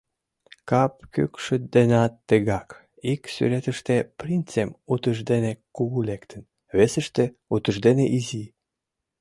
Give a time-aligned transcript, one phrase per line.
[0.69, 2.69] Кап кӱкшыт денат тыгак:
[3.11, 6.41] ик сӱретыште принцем утыждене кугу лектын,
[6.77, 8.45] весыште— утыждене изи.